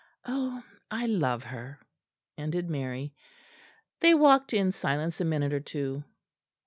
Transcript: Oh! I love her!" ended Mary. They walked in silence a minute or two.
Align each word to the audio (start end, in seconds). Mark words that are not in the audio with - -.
Oh! 0.25 0.63
I 0.89 1.05
love 1.05 1.43
her!" 1.43 1.79
ended 2.35 2.71
Mary. 2.71 3.13
They 3.99 4.15
walked 4.15 4.51
in 4.51 4.71
silence 4.71 5.21
a 5.21 5.25
minute 5.25 5.53
or 5.53 5.59
two. 5.59 6.03